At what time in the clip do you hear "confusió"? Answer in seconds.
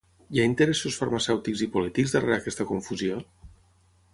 2.73-3.21